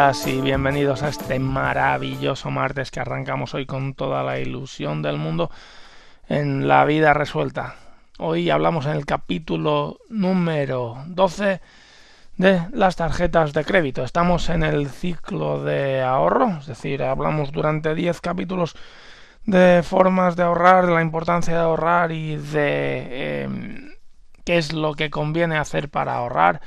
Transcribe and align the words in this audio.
Y 0.00 0.40
bienvenidos 0.40 1.02
a 1.02 1.08
este 1.08 1.38
maravilloso 1.38 2.50
martes 2.50 2.90
que 2.90 3.00
arrancamos 3.00 3.52
hoy 3.52 3.66
con 3.66 3.92
toda 3.92 4.22
la 4.22 4.38
ilusión 4.38 5.02
del 5.02 5.18
mundo 5.18 5.50
en 6.26 6.66
la 6.66 6.86
vida 6.86 7.12
resuelta. 7.12 7.74
Hoy 8.18 8.48
hablamos 8.48 8.86
en 8.86 8.92
el 8.92 9.04
capítulo 9.04 9.98
número 10.08 11.04
12 11.06 11.60
de 12.38 12.62
las 12.72 12.96
tarjetas 12.96 13.52
de 13.52 13.62
crédito. 13.62 14.02
Estamos 14.02 14.48
en 14.48 14.62
el 14.62 14.88
ciclo 14.88 15.62
de 15.62 16.00
ahorro, 16.00 16.56
es 16.60 16.66
decir, 16.66 17.02
hablamos 17.02 17.52
durante 17.52 17.94
10 17.94 18.22
capítulos 18.22 18.76
de 19.44 19.82
formas 19.84 20.34
de 20.34 20.44
ahorrar, 20.44 20.86
de 20.86 20.94
la 20.94 21.02
importancia 21.02 21.52
de 21.52 21.60
ahorrar 21.60 22.10
y 22.10 22.36
de 22.36 23.06
eh, 23.10 23.48
qué 24.44 24.56
es 24.56 24.72
lo 24.72 24.94
que 24.94 25.10
conviene 25.10 25.58
hacer 25.58 25.90
para 25.90 26.14
ahorrar 26.14 26.62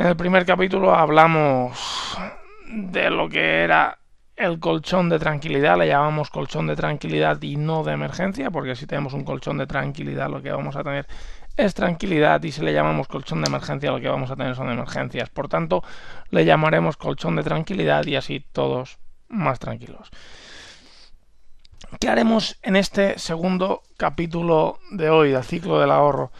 en 0.00 0.06
el 0.06 0.16
primer 0.16 0.46
capítulo 0.46 0.94
hablamos 0.94 2.16
de 2.70 3.10
lo 3.10 3.28
que 3.28 3.62
era 3.62 3.98
el 4.36 4.58
colchón 4.58 5.08
de 5.08 5.18
tranquilidad, 5.18 5.76
le 5.76 5.88
llamamos 5.88 6.30
colchón 6.30 6.66
de 6.66 6.76
tranquilidad 6.76 7.40
y 7.42 7.56
no 7.56 7.84
de 7.84 7.92
emergencia, 7.92 8.50
porque 8.50 8.74
si 8.74 8.86
tenemos 8.86 9.12
un 9.12 9.24
colchón 9.24 9.58
de 9.58 9.66
tranquilidad 9.66 10.30
lo 10.30 10.40
que 10.40 10.50
vamos 10.50 10.76
a 10.76 10.82
tener 10.82 11.06
es 11.56 11.74
tranquilidad 11.74 12.42
y 12.42 12.52
si 12.52 12.62
le 12.62 12.72
llamamos 12.72 13.06
colchón 13.06 13.42
de 13.42 13.48
emergencia 13.48 13.90
lo 13.90 14.00
que 14.00 14.08
vamos 14.08 14.30
a 14.30 14.36
tener 14.36 14.54
son 14.54 14.70
emergencias. 14.70 15.28
Por 15.28 15.48
tanto, 15.48 15.84
le 16.30 16.44
llamaremos 16.44 16.96
colchón 16.96 17.36
de 17.36 17.42
tranquilidad 17.42 18.06
y 18.06 18.16
así 18.16 18.40
todos 18.52 18.98
más 19.28 19.58
tranquilos. 19.58 20.10
¿Qué 21.98 22.08
haremos 22.08 22.58
en 22.62 22.76
este 22.76 23.18
segundo 23.18 23.82
capítulo 23.98 24.78
de 24.92 25.10
hoy 25.10 25.32
del 25.32 25.44
ciclo 25.44 25.80
del 25.80 25.90
ahorro? 25.90 26.30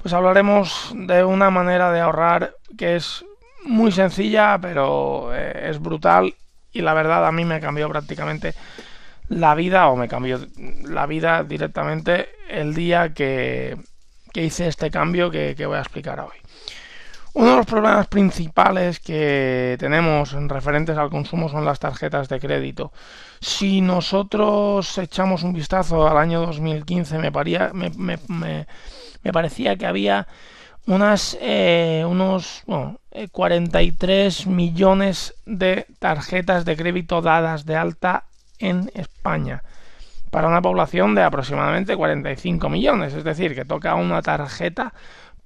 pues 0.00 0.14
hablaremos 0.14 0.92
de 0.94 1.24
una 1.24 1.50
manera 1.50 1.90
de 1.90 2.00
ahorrar 2.00 2.54
que 2.76 2.96
es 2.96 3.24
muy 3.64 3.92
sencilla, 3.92 4.58
pero 4.60 5.30
eh, 5.34 5.68
es 5.70 5.80
brutal 5.80 6.34
y 6.72 6.82
la 6.82 6.94
verdad 6.94 7.26
a 7.26 7.32
mí 7.32 7.44
me 7.44 7.60
cambió 7.60 7.88
prácticamente 7.88 8.54
la 9.28 9.54
vida 9.54 9.88
o 9.88 9.96
me 9.96 10.08
cambió 10.08 10.40
la 10.84 11.06
vida 11.06 11.44
directamente 11.44 12.30
el 12.48 12.74
día 12.74 13.12
que, 13.12 13.76
hice 14.34 14.68
este 14.68 14.90
cambio 14.90 15.32
que, 15.32 15.54
que, 15.56 15.66
voy 15.66 15.76
a 15.76 15.80
explicar 15.80 16.20
hoy. 16.20 16.36
Uno 17.34 17.50
de 17.50 17.56
los 17.56 17.66
problemas 17.66 18.06
principales 18.06 19.00
que 19.00 19.76
tenemos 19.78 20.32
en 20.32 20.48
referentes 20.48 20.96
al 20.96 21.10
consumo 21.10 21.48
son 21.48 21.64
las 21.64 21.80
tarjetas 21.80 22.28
de 22.28 22.38
crédito. 22.38 22.92
Si 23.40 23.80
nosotros 23.80 24.96
echamos 24.98 25.42
un 25.42 25.52
vistazo 25.52 26.08
al 26.08 26.16
año 26.16 26.40
2015, 26.40 27.18
me, 27.18 27.32
paría, 27.32 27.72
me 27.74 28.66
parecía 29.32 29.76
que 29.76 29.86
había 29.86 30.28
unas 30.88 31.36
eh, 31.42 32.04
unos 32.08 32.64
43 33.32 34.46
eh, 34.46 34.48
millones 34.48 35.34
de 35.44 35.86
tarjetas 35.98 36.64
de 36.64 36.76
crédito 36.76 37.20
dadas 37.20 37.66
de 37.66 37.76
alta 37.76 38.24
en 38.58 38.90
España 38.94 39.62
para 40.30 40.48
una 40.48 40.62
población 40.62 41.14
de 41.14 41.22
aproximadamente 41.22 41.96
45 41.96 42.68
millones, 42.68 43.14
es 43.14 43.24
decir, 43.24 43.54
que 43.54 43.64
toca 43.64 43.94
una 43.94 44.22
tarjeta 44.22 44.92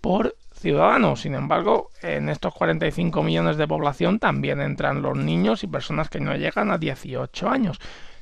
por 0.00 0.34
ciudadano. 0.54 1.16
Sin 1.16 1.34
embargo, 1.34 1.90
en 2.02 2.28
estos 2.28 2.54
45 2.54 3.22
millones 3.22 3.56
de 3.56 3.68
población 3.68 4.18
también 4.18 4.60
entran 4.60 5.02
los 5.02 5.16
niños 5.16 5.62
y 5.64 5.66
personas 5.66 6.08
que 6.08 6.20
no 6.20 6.34
llegan 6.36 6.70
a 6.70 6.78
18 6.78 7.48
años. 7.48 7.78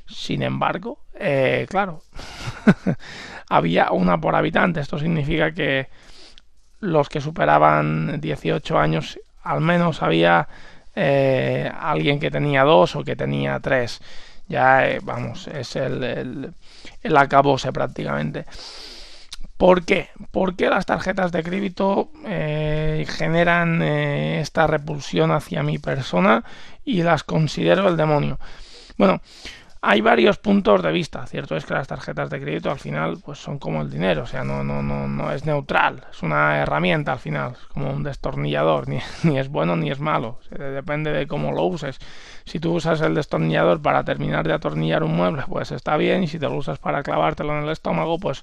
Sin 0.06 0.42
embargo, 0.42 0.98
eh, 1.14 1.66
claro, 1.68 2.02
había 3.48 3.90
una 3.92 4.18
por 4.18 4.34
habitante. 4.34 4.80
Esto 4.80 4.98
significa 4.98 5.52
que 5.52 5.88
los 6.80 7.08
que 7.08 7.20
superaban 7.20 8.20
18 8.20 8.78
años, 8.78 9.18
al 9.42 9.60
menos 9.60 10.02
había 10.02 10.48
eh, 10.94 11.70
alguien 11.78 12.18
que 12.18 12.30
tenía 12.30 12.64
dos 12.64 12.96
o 12.96 13.04
que 13.04 13.16
tenía 13.16 13.60
tres. 13.60 14.00
Ya, 14.48 14.88
eh, 14.88 15.00
vamos, 15.02 15.46
es 15.48 15.76
el, 15.76 16.52
el, 17.02 17.16
acabose 17.16 17.72
prácticamente. 17.72 18.46
¿Por 19.56 19.84
qué? 19.84 20.08
Porque 20.30 20.70
las 20.70 20.86
tarjetas 20.86 21.32
de 21.32 21.42
crédito 21.42 22.10
generan 22.24 23.82
esta 23.82 24.66
repulsión 24.66 25.30
hacia 25.32 25.62
mi 25.62 25.78
persona 25.78 26.44
y 26.82 27.02
las 27.02 27.24
considero 27.24 27.86
el 27.88 27.98
demonio. 27.98 28.40
Bueno, 28.96 29.20
hay 29.82 30.00
varios 30.00 30.38
puntos 30.38 30.82
de 30.82 30.92
vista. 30.92 31.26
Cierto 31.26 31.56
es 31.56 31.64
que 31.64 31.74
las 31.74 31.88
tarjetas 31.88 32.28
de 32.28 32.40
crédito 32.40 32.70
al 32.70 32.78
final 32.78 33.18
pues 33.24 33.38
son 33.38 33.58
como 33.58 33.80
el 33.80 33.90
dinero, 33.90 34.24
o 34.24 34.26
sea, 34.26 34.44
no, 34.44 34.62
no, 34.62 34.82
no, 34.82 35.08
no 35.08 35.32
es 35.32 35.46
neutral, 35.46 36.04
es 36.10 36.22
una 36.22 36.58
herramienta 36.58 37.12
al 37.12 37.18
final, 37.18 37.56
como 37.72 37.90
un 37.90 38.02
destornillador, 38.02 38.88
ni, 38.90 38.98
ni 39.22 39.38
es 39.38 39.48
bueno 39.48 39.76
ni 39.76 39.90
es 39.90 40.00
malo, 40.00 40.38
depende 40.50 41.12
de 41.12 41.26
cómo 41.26 41.52
lo 41.52 41.64
uses. 41.64 41.98
Si 42.44 42.60
tú 42.60 42.74
usas 42.74 43.00
el 43.00 43.14
destornillador 43.14 43.80
para 43.80 44.04
terminar 44.04 44.46
de 44.46 44.54
atornillar 44.54 45.02
un 45.02 45.16
mueble, 45.16 45.44
pues 45.48 45.72
está 45.72 45.96
bien, 45.96 46.24
y 46.24 46.28
si 46.28 46.38
te 46.38 46.46
lo 46.46 46.56
usas 46.56 46.78
para 46.78 47.02
clavártelo 47.02 47.56
en 47.56 47.64
el 47.64 47.70
estómago, 47.70 48.18
pues 48.18 48.42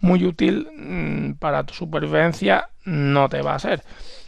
muy 0.00 0.24
útil 0.24 0.68
mm, 0.76 1.32
para 1.34 1.64
tu 1.64 1.74
supervivencia 1.74 2.70
no 2.84 3.28
te 3.28 3.42
va 3.42 3.54
a 3.54 3.58
ser. 3.58 3.82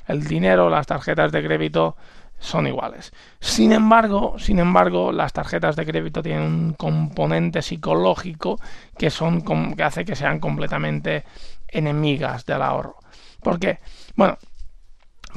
El 0.07 0.25
dinero, 0.25 0.69
las 0.69 0.87
tarjetas 0.87 1.33
de 1.33 1.43
crédito 1.43 1.97
son 2.43 2.67
iguales. 2.67 3.13
Sin 3.41 3.73
embargo, 3.73 4.37
sin 4.39 4.59
embargo, 4.59 5.13
las 5.13 5.33
tarjetas 5.33 5.77
de 5.77 5.87
crédito 5.87 6.23
tienen 6.23 6.43
un 6.43 6.73
componente 6.75 7.63
psicológico 7.63 8.61
que 8.99 9.11
son 9.11 9.43
que 9.77 9.83
hace 9.83 10.05
que 10.05 10.17
sean 10.17 10.41
completamente 10.41 11.25
enemigas 11.69 12.45
del 12.45 12.63
ahorro. 12.63 12.97
¿Por 13.41 13.59
qué? 13.59 13.79
Bueno, 14.17 14.39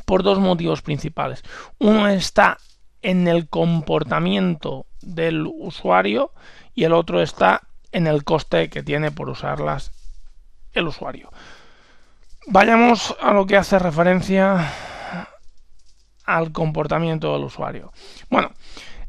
por 0.06 0.24
dos 0.24 0.40
motivos 0.40 0.82
principales. 0.82 1.44
Uno 1.80 2.08
está 2.08 2.58
en 3.02 3.28
el 3.28 3.48
comportamiento 3.48 4.88
del 5.02 5.48
usuario 5.48 6.32
y 6.74 6.86
el 6.86 6.94
otro 6.94 7.22
está 7.22 7.62
en 7.92 8.08
el 8.08 8.24
coste 8.24 8.70
que 8.70 8.84
tiene 8.84 9.12
por 9.12 9.30
usarlas 9.30 9.92
el 10.74 10.88
usuario. 10.88 11.32
Vayamos 12.48 13.16
a 13.22 13.32
lo 13.32 13.46
que 13.46 13.58
hace 13.58 13.78
referencia 13.80 14.72
al 16.26 16.52
comportamiento 16.52 17.34
del 17.34 17.44
usuario. 17.44 17.92
Bueno, 18.30 18.52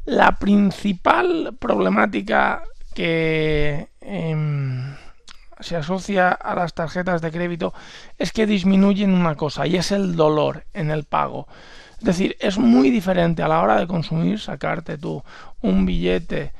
la 0.05 0.37
principal 0.39 1.57
problemática 1.59 2.63
que 2.95 3.89
em, 4.01 4.95
se 5.61 5.77
asocia 5.77 6.31
a 6.31 6.55
las 6.55 6.75
tarjetas 6.75 7.21
de 7.21 7.33
crédito 7.33 7.75
es 8.19 8.33
que 8.33 8.47
disminuyen 8.47 9.13
una 9.13 9.35
cosa 9.35 9.67
y 9.67 9.77
es 9.77 9.93
el 9.93 10.17
dolor 10.17 10.65
en 10.73 10.91
el 10.91 11.05
pago. 11.05 11.49
Es 11.99 12.05
decir, 12.05 12.37
es 12.41 12.59
muy 12.59 12.91
diferente 12.91 13.43
a 13.43 13.49
la 13.49 13.63
hora 13.63 13.79
de 13.79 13.87
consumir 13.87 14.39
sacarte 14.39 14.99
tú 14.99 15.25
un 15.63 15.87
billete 15.87 16.53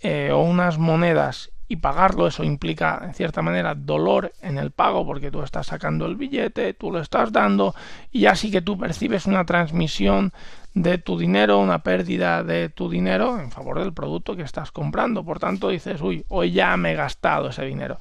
eh, 0.00 0.30
o 0.32 0.42
unas 0.42 0.78
monedas 0.78 1.50
y 1.68 1.76
pagarlo, 1.76 2.26
eso 2.26 2.44
implica 2.44 3.00
en 3.02 3.14
cierta 3.14 3.42
manera 3.42 3.74
dolor 3.74 4.32
en 4.40 4.58
el 4.58 4.70
pago 4.70 5.04
porque 5.04 5.30
tú 5.30 5.42
estás 5.42 5.66
sacando 5.66 6.06
el 6.06 6.16
billete, 6.16 6.74
tú 6.74 6.92
lo 6.92 7.00
estás 7.00 7.32
dando 7.32 7.74
y 8.12 8.26
así 8.26 8.50
que 8.50 8.62
tú 8.62 8.78
percibes 8.78 9.26
una 9.26 9.44
transmisión 9.44 10.32
de 10.74 10.98
tu 10.98 11.18
dinero, 11.18 11.58
una 11.58 11.82
pérdida 11.82 12.44
de 12.44 12.68
tu 12.68 12.90
dinero 12.90 13.40
en 13.40 13.50
favor 13.50 13.80
del 13.80 13.94
producto 13.94 14.36
que 14.36 14.42
estás 14.42 14.70
comprando. 14.70 15.24
Por 15.24 15.38
tanto 15.38 15.70
dices, 15.70 16.02
uy, 16.02 16.24
hoy 16.28 16.52
ya 16.52 16.76
me 16.76 16.92
he 16.92 16.94
gastado 16.94 17.48
ese 17.48 17.64
dinero. 17.64 17.98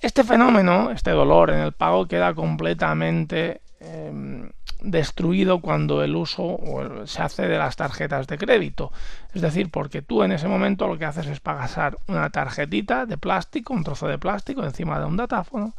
Este 0.00 0.22
fenómeno, 0.22 0.92
este 0.92 1.10
dolor 1.10 1.50
en 1.50 1.58
el 1.58 1.72
pago 1.72 2.06
queda 2.06 2.32
completamente 2.34 3.62
em, 3.80 4.48
destruido 4.80 5.60
cuando 5.60 6.02
el 6.02 6.14
uso 6.14 6.58
se 7.04 7.22
hace 7.22 7.48
de 7.48 7.58
las 7.58 7.76
tarjetas 7.76 8.26
de 8.26 8.38
crédito. 8.38 8.92
Es 9.34 9.42
decir, 9.42 9.70
porque 9.70 10.02
tú 10.02 10.22
en 10.22 10.32
ese 10.32 10.48
momento 10.48 10.86
lo 10.86 10.98
que 10.98 11.04
haces 11.04 11.26
es 11.26 11.40
pagar 11.40 11.96
una 12.06 12.30
tarjetita 12.30 13.06
de 13.06 13.18
plástico, 13.18 13.74
un 13.74 13.84
trozo 13.84 14.08
de 14.08 14.18
plástico 14.18 14.64
encima 14.64 14.98
de 14.98 15.06
un 15.06 15.16
datáfono 15.16 15.74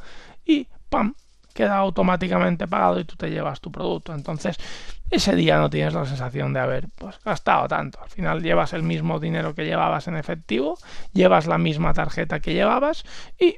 y 0.46 0.68
¡pam! 0.90 1.13
queda 1.54 1.78
automáticamente 1.78 2.68
pagado 2.68 3.00
y 3.00 3.06
tú 3.06 3.16
te 3.16 3.30
llevas 3.30 3.60
tu 3.60 3.72
producto. 3.72 4.13
Entonces, 4.13 4.57
ese 5.10 5.36
día 5.36 5.57
no 5.57 5.69
tienes 5.69 5.94
la 5.94 6.06
sensación 6.06 6.54
de 6.54 6.60
haber 6.60 6.88
pues, 6.96 7.19
gastado 7.24 7.68
tanto. 7.68 8.00
Al 8.01 8.10
final 8.10 8.42
llevas 8.42 8.74
el 8.74 8.84
mismo 8.84 9.19
dinero 9.19 9.54
que 9.56 9.66
llevabas 9.66 10.07
en 10.07 10.16
efectivo, 10.16 10.78
llevas 11.12 11.48
la 11.48 11.57
misma 11.57 11.94
tarjeta 11.94 12.40
que 12.40 12.54
llevabas 12.54 13.04
y 13.38 13.57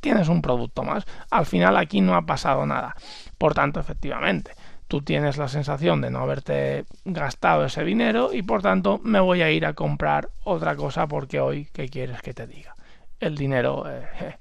tienes 0.00 0.28
un 0.28 0.42
producto 0.42 0.82
más. 0.82 1.06
Al 1.30 1.46
final 1.46 1.76
aquí 1.76 2.00
no 2.00 2.14
ha 2.14 2.22
pasado 2.22 2.66
nada. 2.66 2.96
Por 3.38 3.54
tanto, 3.54 3.80
efectivamente, 3.80 4.52
tú 4.88 5.02
tienes 5.02 5.36
la 5.36 5.48
sensación 5.48 6.00
de 6.00 6.10
no 6.10 6.20
haberte 6.20 6.84
gastado 7.04 7.64
ese 7.64 7.84
dinero 7.84 8.32
y 8.32 8.42
por 8.42 8.62
tanto 8.62 9.00
me 9.02 9.20
voy 9.20 9.42
a 9.42 9.50
ir 9.50 9.66
a 9.66 9.74
comprar 9.74 10.28
otra 10.44 10.76
cosa 10.76 11.06
porque 11.06 11.40
hoy, 11.40 11.68
¿qué 11.72 11.88
quieres 11.88 12.22
que 12.22 12.34
te 12.34 12.46
diga? 12.46 12.76
El 13.18 13.36
dinero, 13.36 13.84
eh, 13.88 14.36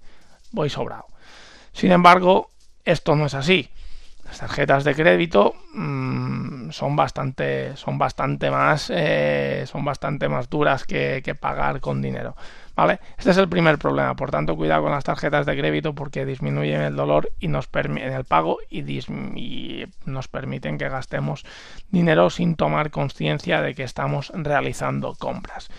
voy 0.51 0.69
sobrado. 0.69 1.05
Sin 1.73 1.91
embargo, 1.91 2.49
esto 2.83 3.15
no 3.15 3.25
es 3.25 3.33
así. 3.33 3.69
Las 4.25 4.39
tarjetas 4.39 4.83
de 4.83 4.95
crédito 4.95 5.55
mmm, 5.73 6.44
son 6.71 6.95
bastante, 6.95 7.75
son 7.77 7.97
bastante 7.97 8.49
más, 8.49 8.91
eh, 8.93 9.65
son 9.67 9.85
bastante 9.85 10.29
más 10.29 10.49
duras 10.49 10.85
que, 10.85 11.21
pagar 11.39 11.79
con 11.79 12.01
dinero. 12.01 12.35
¿Vale? 12.75 12.99
Este 13.17 13.31
es 13.31 13.37
el 13.37 13.47
primer 13.47 13.77
problema. 13.77 14.15
Por 14.15 14.31
tanto, 14.31 14.55
cuidado 14.55 14.83
con 14.83 14.91
las 14.91 15.03
tarjetas 15.03 15.45
de 15.45 15.57
crédito 15.57 15.95
porque 15.95 16.25
disminuyen 16.25 16.81
el 16.81 16.95
dolor 16.95 17.31
y 17.39 17.47
nos 17.47 17.69
en 17.73 17.97
el 17.97 18.25
pago 18.25 18.57
y, 18.69 18.81
y 18.81 19.85
nos 20.05 20.27
permiten 20.27 20.77
que 20.77 20.89
gastemos 20.89 21.45
dinero 21.89 22.29
sin 22.29 22.55
tomar 22.55 22.91
conciencia 22.91 23.61
de 23.61 23.75
que 23.75 23.83
estamos 23.83 24.31
realizando 24.35 25.15
compras. 25.15 25.69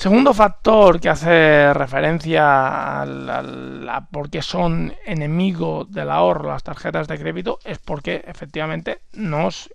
Segundo 0.00 0.32
factor 0.32 0.98
que 0.98 1.10
hace 1.10 1.74
referencia 1.74 3.02
a, 3.02 4.08
por 4.10 4.30
qué 4.30 4.40
son 4.40 4.94
enemigo 5.04 5.84
del 5.84 6.10
ahorro 6.10 6.48
las 6.48 6.62
tarjetas 6.62 7.06
de 7.06 7.18
crédito 7.18 7.58
es 7.66 7.78
porque 7.80 8.24
efectivamente 8.26 9.02
nos, 9.12 9.68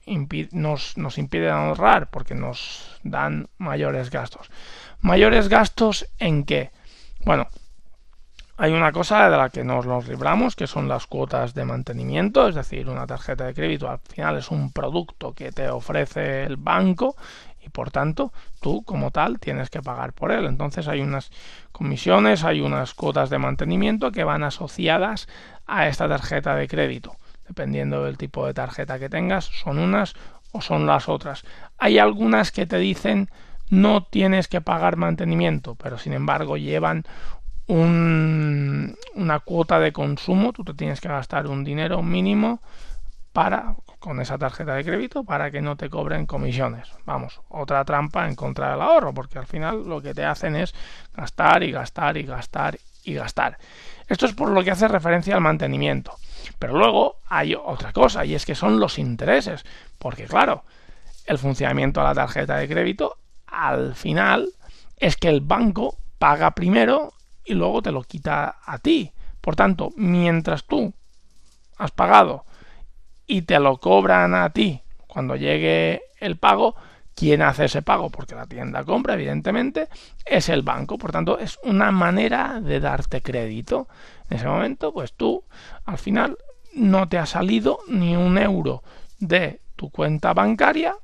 nos, 0.52 0.98
nos 0.98 1.20
impiden 1.20 1.52
ahorrar, 1.54 2.10
porque 2.10 2.34
nos 2.34 3.00
dan 3.04 3.50
mayores 3.60 4.10
gastos. 4.10 4.50
¿Mayores 5.00 5.48
gastos 5.48 6.08
en 6.18 6.44
qué? 6.44 6.72
Bueno, 7.24 7.48
hay 8.58 8.72
una 8.72 8.92
cosa 8.92 9.30
de 9.30 9.38
la 9.38 9.50
que 9.50 9.64
nos 9.64 9.86
los 9.86 10.08
libramos, 10.08 10.56
que 10.56 10.66
son 10.66 10.88
las 10.88 11.06
cuotas 11.06 11.54
de 11.54 11.66
mantenimiento, 11.66 12.48
es 12.48 12.56
decir, 12.56 12.90
una 12.90 13.06
tarjeta 13.06 13.46
de 13.46 13.54
crédito 13.54 13.90
al 13.90 14.00
final 14.00 14.38
es 14.38 14.50
un 14.50 14.72
producto 14.72 15.34
que 15.34 15.52
te 15.52 15.70
ofrece 15.70 16.46
el 16.46 16.56
banco 16.56 17.16
y 17.66 17.70
por 17.70 17.92
tanto 17.92 18.32
tú 18.62 18.84
como 18.84 19.12
tal 19.12 19.40
tienes 19.40 19.70
que 19.70 19.82
pagar 19.82 20.14
por 20.14 20.32
él. 20.32 20.46
Entonces 20.46 20.88
hay 20.88 21.02
unas 21.02 21.32
comisiones, 21.72 22.44
hay 22.44 22.62
unas 22.62 22.94
cuotas 22.94 23.30
de 23.30 23.40
mantenimiento 23.40 24.12
que 24.12 24.24
van 24.24 24.44
asociadas 24.44 25.28
a 25.66 25.88
esta 25.88 26.08
tarjeta 26.08 26.56
de 26.56 26.68
crédito. 26.68 27.16
Dependiendo 27.48 28.04
del 28.04 28.18
tipo 28.18 28.46
de 28.46 28.54
tarjeta 28.54 29.00
que 29.00 29.10
tengas, 29.10 29.46
son 29.46 29.80
unas 29.80 30.16
o 30.52 30.62
son 30.62 30.86
las 30.86 31.10
otras. 31.10 31.44
Hay 31.78 31.98
algunas 31.98 32.52
que 32.52 32.66
te 32.66 32.78
dicen 32.78 33.30
no 33.70 34.04
tienes 34.04 34.48
que 34.48 34.62
pagar 34.62 34.96
mantenimiento, 34.96 35.76
pero 35.76 35.98
sin 35.98 36.14
embargo 36.14 36.56
llevan 36.58 37.04
un, 37.68 38.96
una 39.16 39.40
cuota 39.40 39.80
de 39.80 39.92
consumo, 39.92 40.54
tú 40.54 40.64
te 40.64 40.76
tienes 40.76 41.02
que 41.02 41.08
gastar 41.08 41.48
un 41.48 41.64
dinero 41.64 42.04
mínimo 42.04 42.62
para 43.34 43.76
con 44.06 44.22
esa 44.22 44.38
tarjeta 44.38 44.76
de 44.76 44.86
crédito 44.86 45.24
para 45.24 45.50
que 45.50 45.64
no 45.64 45.78
te 45.78 45.90
cobren 45.90 46.28
comisiones. 46.28 46.92
Vamos, 47.06 47.42
otra 47.50 47.84
trampa 47.86 48.28
en 48.28 48.36
contra 48.36 48.70
del 48.70 48.82
ahorro, 48.82 49.16
porque 49.16 49.40
al 49.40 49.48
final 49.48 49.90
lo 49.90 50.00
que 50.00 50.14
te 50.14 50.24
hacen 50.24 50.56
es 50.56 50.76
gastar 51.16 51.64
y 51.64 51.72
gastar 51.72 52.16
y 52.16 52.22
gastar 52.22 52.78
y 53.04 53.16
gastar. 53.16 53.58
Esto 54.08 54.28
es 54.28 54.34
por 54.34 54.52
lo 54.52 54.64
que 54.64 54.70
hace 54.70 54.88
referencia 54.88 55.34
al 55.34 55.42
mantenimiento. 55.42 56.14
Pero 56.60 56.78
luego 56.78 57.16
hay 57.28 57.56
otra 57.56 57.92
cosa, 57.94 58.24
y 58.26 58.36
es 58.36 58.46
que 58.46 58.54
son 58.54 58.80
los 58.80 59.00
intereses, 59.00 59.66
porque 59.98 60.26
claro, 60.26 60.66
el 61.26 61.40
funcionamiento 61.40 62.00
de 62.00 62.06
la 62.06 62.14
tarjeta 62.14 62.58
de 62.58 62.68
crédito 62.68 63.18
al 63.48 63.96
final 63.96 64.50
es 64.98 65.18
que 65.18 65.30
el 65.30 65.42
banco 65.42 65.98
paga 66.20 66.52
primero 66.52 67.12
y 67.44 67.56
luego 67.56 67.82
te 67.82 67.92
lo 67.92 68.04
quita 68.04 68.58
a 68.64 68.78
ti. 68.78 69.12
Por 69.42 69.56
tanto, 69.56 69.90
mientras 69.96 70.64
tú 70.66 70.94
has 71.78 71.90
pagado 71.90 72.46
y 73.28 73.44
te 73.44 73.60
lo 73.60 73.78
cobran 73.78 74.36
a 74.36 74.50
ti 74.52 74.82
cuando 75.08 75.36
llegue 75.36 76.02
el 76.20 76.38
pago, 76.38 76.76
quien 77.16 77.42
hace 77.42 77.66
ese 77.66 77.82
pago, 77.82 78.10
porque 78.10 78.36
la 78.36 78.46
tienda 78.46 78.84
compra, 78.84 79.14
evidentemente, 79.14 79.88
es 80.26 80.50
el 80.50 80.62
banco. 80.62 80.98
Por 80.98 81.12
tanto, 81.12 81.40
es 81.40 81.58
una 81.64 81.92
manera 81.92 82.60
de 82.60 82.82
darte 82.82 83.22
crédito. 83.22 83.88
En 84.30 84.38
ese 84.38 84.48
momento, 84.48 84.94
pues 84.94 85.14
tú, 85.14 85.44
al 85.86 85.98
final, 85.98 86.38
no 86.74 87.08
te 87.08 87.18
ha 87.18 87.26
salido 87.26 87.80
ni 87.88 88.18
un 88.18 88.38
euro 88.38 88.84
de 89.20 89.62
tu 89.78 89.90
cuenta 89.90 90.34
bancaria 90.34 90.96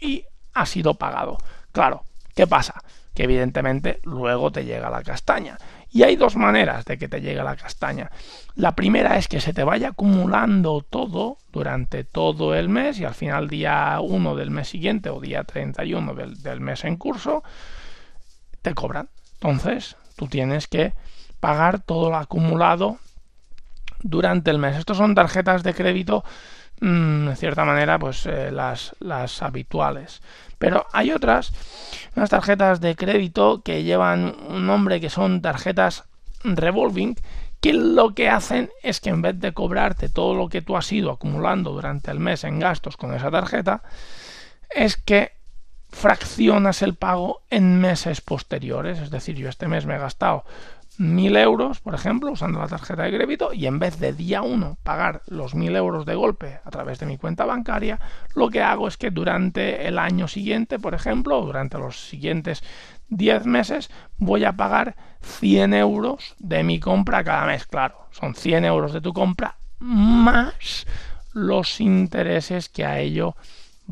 y 0.00 0.24
ha 0.54 0.66
sido 0.66 0.94
pagado. 0.94 1.38
Claro, 1.72 2.04
¿qué 2.34 2.46
pasa? 2.46 2.82
Que 3.14 3.24
evidentemente 3.24 3.98
luego 4.04 4.52
te 4.52 4.64
llega 4.64 4.88
la 4.90 5.02
castaña. 5.02 5.58
Y 5.96 6.02
hay 6.02 6.16
dos 6.16 6.36
maneras 6.36 6.84
de 6.84 6.98
que 6.98 7.08
te 7.08 7.22
llegue 7.22 7.42
la 7.42 7.56
castaña. 7.56 8.10
La 8.54 8.76
primera 8.76 9.16
es 9.16 9.28
que 9.28 9.40
se 9.40 9.54
te 9.54 9.64
vaya 9.64 9.88
acumulando 9.88 10.82
todo 10.82 11.38
durante 11.52 12.04
todo 12.04 12.54
el 12.54 12.68
mes 12.68 13.00
y 13.00 13.06
al 13.06 13.14
final 13.14 13.48
día 13.48 13.98
1 14.02 14.36
del 14.36 14.50
mes 14.50 14.68
siguiente 14.68 15.08
o 15.08 15.20
día 15.20 15.44
31 15.44 16.14
del, 16.14 16.42
del 16.42 16.60
mes 16.60 16.84
en 16.84 16.98
curso 16.98 17.42
te 18.60 18.74
cobran. 18.74 19.08
Entonces 19.40 19.96
tú 20.16 20.26
tienes 20.26 20.68
que 20.68 20.92
pagar 21.40 21.80
todo 21.80 22.10
lo 22.10 22.18
acumulado 22.18 22.98
durante 24.02 24.50
el 24.50 24.58
mes. 24.58 24.76
Estos 24.76 24.98
son 24.98 25.14
tarjetas 25.14 25.62
de 25.62 25.72
crédito, 25.72 26.24
mmm, 26.80 27.28
de 27.28 27.36
cierta 27.36 27.64
manera, 27.64 27.98
pues 27.98 28.26
eh, 28.26 28.50
las, 28.50 28.94
las 29.00 29.42
habituales. 29.42 30.22
Pero 30.58 30.86
hay 30.92 31.12
otras, 31.12 31.52
unas 32.14 32.30
tarjetas 32.30 32.80
de 32.80 32.96
crédito 32.96 33.62
que 33.62 33.82
llevan 33.82 34.34
un 34.48 34.66
nombre 34.66 35.00
que 35.00 35.10
son 35.10 35.42
tarjetas 35.42 36.04
revolving, 36.44 37.16
que 37.60 37.72
lo 37.72 38.14
que 38.14 38.28
hacen 38.28 38.70
es 38.82 39.00
que 39.00 39.10
en 39.10 39.22
vez 39.22 39.38
de 39.40 39.52
cobrarte 39.52 40.08
todo 40.08 40.34
lo 40.34 40.48
que 40.48 40.62
tú 40.62 40.76
has 40.76 40.90
ido 40.92 41.10
acumulando 41.10 41.72
durante 41.72 42.10
el 42.10 42.20
mes 42.20 42.44
en 42.44 42.58
gastos 42.58 42.96
con 42.96 43.14
esa 43.14 43.30
tarjeta, 43.30 43.82
es 44.70 44.96
que 44.96 45.32
fraccionas 45.90 46.82
el 46.82 46.94
pago 46.94 47.42
en 47.50 47.80
meses 47.80 48.20
posteriores. 48.20 48.98
Es 48.98 49.10
decir, 49.10 49.36
yo 49.36 49.48
este 49.48 49.68
mes 49.68 49.86
me 49.86 49.96
he 49.96 49.98
gastado 49.98 50.44
1000 50.98 51.36
euros, 51.36 51.80
por 51.80 51.94
ejemplo, 51.94 52.30
usando 52.30 52.58
la 52.58 52.68
tarjeta 52.68 53.04
de 53.04 53.16
crédito, 53.16 53.52
y 53.52 53.66
en 53.66 53.78
vez 53.78 53.98
de 53.98 54.12
día 54.12 54.42
1 54.42 54.78
pagar 54.82 55.22
los 55.26 55.54
1000 55.54 55.76
euros 55.76 56.06
de 56.06 56.14
golpe 56.14 56.60
a 56.64 56.70
través 56.70 56.98
de 56.98 57.06
mi 57.06 57.18
cuenta 57.18 57.44
bancaria, 57.44 58.00
lo 58.34 58.48
que 58.48 58.62
hago 58.62 58.88
es 58.88 58.96
que 58.96 59.10
durante 59.10 59.86
el 59.86 59.98
año 59.98 60.28
siguiente, 60.28 60.78
por 60.78 60.94
ejemplo, 60.94 61.40
durante 61.42 61.78
los 61.78 62.08
siguientes 62.08 62.62
10 63.08 63.46
meses, 63.46 63.90
voy 64.18 64.44
a 64.44 64.52
pagar 64.52 64.96
100 65.20 65.74
euros 65.74 66.34
de 66.38 66.62
mi 66.62 66.80
compra 66.80 67.24
cada 67.24 67.46
mes. 67.46 67.66
Claro, 67.66 68.08
son 68.10 68.34
100 68.34 68.64
euros 68.64 68.92
de 68.92 69.00
tu 69.00 69.12
compra 69.12 69.56
más 69.78 70.86
los 71.32 71.80
intereses 71.80 72.68
que 72.68 72.84
a 72.84 72.98
ello 72.98 73.36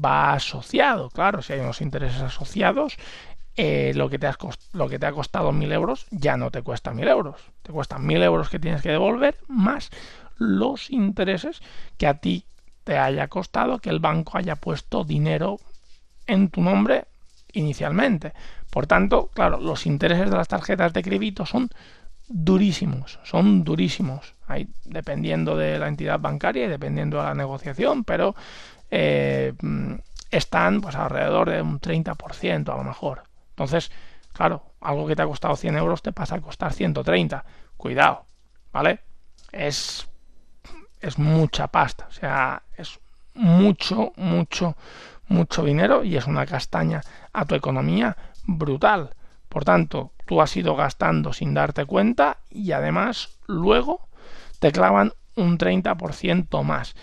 va 0.03 0.33
asociado. 0.33 1.11
Claro, 1.11 1.43
si 1.43 1.53
hay 1.53 1.61
unos 1.61 1.81
intereses 1.81 2.21
asociados, 2.21 2.97
eh, 3.57 3.93
lo, 3.95 4.09
que 4.09 4.19
te 4.19 4.27
ha 4.27 5.13
costado 5.13 5.53
mil 5.53 5.71
euros 5.71 6.07
ya 6.11 6.37
no 6.37 6.51
te 6.51 6.63
cuesta 6.63 6.93
mil 6.93 7.09
euros. 7.09 7.41
Te 7.63 7.73
cuestan 7.73 8.05
mil 8.05 8.23
euros 8.23 8.49
que 8.49 8.59
tienes 8.59 8.83
que 8.83 8.91
devolver 8.91 9.37
más 9.47 9.91
los 10.37 10.91
intereses 10.91 11.63
que 11.97 12.07
a 12.07 12.15
ti 12.15 12.45
te 12.83 12.99
haya 12.99 13.29
costado 13.29 13.79
que 13.79 13.91
el 13.91 14.01
banco 14.01 14.37
haya 14.37 14.57
puesto 14.57 15.05
dinero 15.05 15.59
en 16.27 16.49
tu 16.49 16.63
nombre 16.63 17.07
inicialmente. 17.53 18.33
Por 18.71 18.87
tanto, 18.87 19.31
claro, 19.33 19.61
los 19.61 19.87
intereses 19.87 20.31
de 20.31 20.37
las 20.37 20.49
tarjetas 20.49 20.93
de 20.93 21.03
crédito 21.03 21.47
son 21.47 21.71
durísimos, 22.29 23.21
son 23.23 23.65
durísimos, 23.65 24.35
Ahí, 24.47 24.69
dependiendo 24.85 25.57
de 25.57 25.79
la 25.79 25.89
entidad 25.89 26.21
bancaria 26.21 26.67
y 26.67 26.69
dependiendo 26.69 27.17
de 27.17 27.25
la 27.25 27.35
negociación, 27.35 28.05
pero 28.05 28.35
eh, 28.91 29.55
están 30.31 30.83
pues 30.83 30.97
alrededor 30.97 31.51
de 31.51 31.63
un 31.63 31.81
30% 31.81 32.73
a 32.73 32.77
lo 32.77 32.85
mejor. 32.85 33.23
Entonces, 33.55 33.91
claro, 34.33 34.75
algo 34.81 35.07
que 35.07 35.17
te 35.17 35.23
ha 35.23 35.27
costado 35.27 35.57
100 35.57 35.77
euros 35.77 36.03
te 36.03 36.13
pasa 36.13 36.37
a 36.37 36.41
costar 36.41 36.73
130. 36.73 37.45
Cuidado, 37.77 38.27
¿vale? 38.73 39.01
Es, 39.53 40.09
es 41.01 41.19
mucha 41.19 41.69
pasta, 41.69 42.07
o 42.09 42.13
sea, 42.13 42.63
es 42.77 42.99
mucho, 43.35 44.13
mucho, 44.17 44.77
mucho 45.29 45.65
dinero 45.65 46.05
y 46.05 46.17
es 46.17 46.27
una 46.27 46.47
castaña 46.47 47.03
a 47.33 47.45
tu 47.45 47.55
economía 47.55 48.17
brutal. 48.45 49.15
Por 49.49 49.65
tanto, 49.65 50.13
tú 50.27 50.41
has 50.41 50.57
ido 50.57 50.75
gastando 50.75 51.33
sin 51.33 51.55
darte 51.55 51.85
cuenta 51.85 52.39
y 52.51 52.73
además 52.73 53.39
luego 53.47 54.09
te 54.59 54.73
clavan 54.73 55.13
un 55.37 55.59
30% 55.59 56.63
más. 56.63 56.95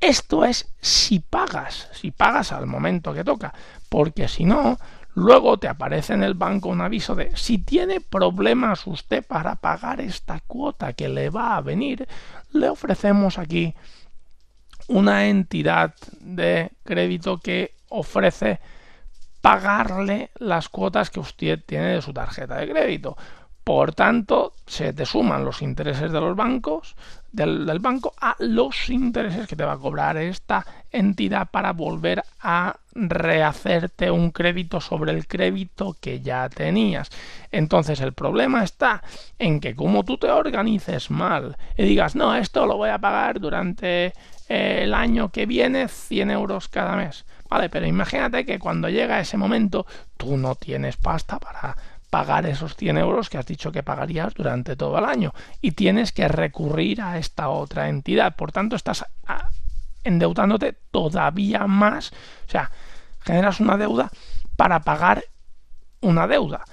Esto 0.00 0.44
es 0.44 0.68
si 0.80 1.20
pagas, 1.20 1.88
si 1.92 2.10
pagas 2.10 2.52
al 2.52 2.66
momento 2.66 3.14
que 3.14 3.24
toca, 3.24 3.54
porque 3.88 4.28
si 4.28 4.44
no, 4.44 4.78
luego 5.14 5.58
te 5.58 5.68
aparece 5.68 6.14
en 6.14 6.22
el 6.22 6.34
banco 6.34 6.68
un 6.68 6.80
aviso 6.80 7.14
de 7.14 7.34
si 7.36 7.58
tiene 7.58 8.00
problemas 8.00 8.86
usted 8.86 9.24
para 9.24 9.56
pagar 9.56 10.00
esta 10.00 10.40
cuota 10.40 10.92
que 10.92 11.08
le 11.08 11.30
va 11.30 11.56
a 11.56 11.60
venir, 11.60 12.06
le 12.52 12.68
ofrecemos 12.68 13.38
aquí 13.38 13.74
una 14.88 15.26
entidad 15.26 15.94
de 16.20 16.72
crédito 16.84 17.38
que 17.38 17.74
ofrece 17.88 18.60
pagarle 19.40 20.30
las 20.36 20.68
cuotas 20.68 21.10
que 21.10 21.20
usted 21.20 21.62
tiene 21.64 21.94
de 21.94 22.02
su 22.02 22.12
tarjeta 22.12 22.56
de 22.56 22.70
crédito. 22.70 23.16
Por 23.62 23.94
tanto, 23.94 24.52
se 24.66 24.92
te 24.92 25.06
suman 25.06 25.44
los 25.44 25.62
intereses 25.62 26.12
de 26.12 26.20
los 26.20 26.36
bancos, 26.36 26.96
del, 27.34 27.78
banco, 27.80 28.14
a 28.20 28.36
los 28.38 28.88
intereses 28.88 29.48
que 29.48 29.56
te 29.56 29.64
va 29.64 29.72
a 29.72 29.78
cobrar 29.78 30.16
esta 30.16 30.64
entidad 30.90 31.48
para 31.50 31.72
volver 31.72 32.22
a 32.40 32.76
rehacerte 32.94 34.10
un 34.10 34.30
crédito 34.30 34.80
sobre 34.80 35.12
el 35.12 35.26
crédito 35.26 35.96
que 36.00 36.20
ya 36.20 36.48
tenías. 36.48 37.10
Entonces 37.50 38.00
el 38.00 38.12
problema 38.12 38.62
está 38.62 39.02
en 39.38 39.58
que 39.58 39.74
como 39.74 40.04
tú 40.04 40.16
te 40.16 40.30
organices 40.30 41.10
mal 41.10 41.56
y 41.76 41.84
digas, 41.84 42.14
no, 42.14 42.36
esto 42.36 42.66
lo 42.66 42.76
voy 42.76 42.90
a 42.90 42.98
pagar 42.98 43.40
durante 43.40 44.12
eh, 44.48 44.80
el 44.82 44.94
año 44.94 45.30
que 45.30 45.46
viene 45.46 45.88
100 45.88 46.30
euros 46.30 46.68
cada 46.68 46.94
mes. 46.96 47.24
Vale, 47.50 47.68
pero 47.68 47.86
imagínate 47.86 48.44
que 48.44 48.58
cuando 48.60 48.88
llega 48.88 49.20
ese 49.20 49.36
momento 49.36 49.86
tú 50.16 50.36
no 50.36 50.54
tienes 50.54 50.96
pasta 50.96 51.38
para 51.38 51.76
pagar 52.14 52.46
esos 52.46 52.76
100 52.76 52.98
euros 52.98 53.28
que 53.28 53.38
has 53.38 53.46
dicho 53.46 53.72
que 53.72 53.82
pagarías 53.82 54.34
durante 54.34 54.76
todo 54.76 54.96
el 54.98 55.04
año 55.04 55.34
y 55.60 55.72
tienes 55.72 56.12
que 56.12 56.28
recurrir 56.28 57.02
a 57.02 57.18
esta 57.18 57.48
otra 57.48 57.88
entidad. 57.88 58.36
Por 58.36 58.52
tanto, 58.52 58.76
estás 58.76 59.04
ah, 59.26 59.48
endeudándote 60.04 60.74
todavía 60.92 61.66
más. 61.66 62.12
O 62.46 62.50
sea, 62.52 62.70
generas 63.18 63.58
una 63.58 63.76
deuda 63.76 64.12
para 64.54 64.82
pagar 64.82 65.24
una 66.02 66.28
deuda. 66.28 66.64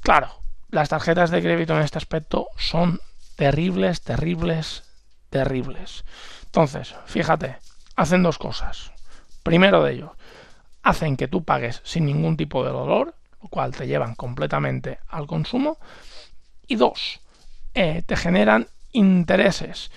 Claro, 0.00 0.42
las 0.70 0.88
tarjetas 0.88 1.30
de 1.30 1.42
crédito 1.42 1.76
en 1.76 1.82
este 1.82 1.98
aspecto 1.98 2.48
son 2.56 3.00
terribles, 3.36 4.02
terribles, 4.02 4.82
terribles. 5.30 6.04
Entonces, 6.46 6.96
fíjate, 7.06 7.58
hacen 7.94 8.24
dos 8.24 8.36
cosas. 8.36 8.90
Primero 9.44 9.84
de 9.84 9.92
ellos, 9.92 10.10
hacen 10.82 11.16
que 11.16 11.28
tú 11.28 11.44
pagues 11.44 11.82
sin 11.84 12.04
ningún 12.04 12.36
tipo 12.36 12.64
de 12.64 12.72
dolor, 12.72 13.14
lo 13.42 13.48
cual 13.48 13.74
te 13.74 13.86
llevan 13.86 14.14
completamente 14.14 14.98
al 15.08 15.26
consumo. 15.26 15.78
Y 16.66 16.76
dos, 16.76 17.20
eh, 17.74 18.02
te 18.06 18.16
generan 18.16 18.68
intereses. 18.92 19.90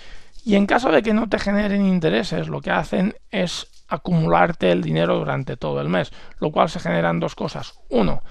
Y 0.44 0.56
en 0.56 0.66
caso 0.66 0.92
de 0.92 1.02
que 1.02 1.14
no 1.14 1.30
te 1.30 1.40
generen 1.40 1.86
intereses, 1.86 2.48
lo 2.48 2.62
que 2.62 2.72
hacen 2.72 3.16
es 3.32 3.68
acumularte 3.88 4.72
el 4.72 4.82
dinero 4.82 5.18
durante 5.18 5.58
todo 5.58 5.82
el 5.82 5.90
mes, 5.90 6.12
lo 6.40 6.52
cual 6.52 6.70
se 6.70 6.80
generan 6.80 7.20
dos 7.20 7.36
cosas. 7.36 7.80
Uno, 7.90 8.22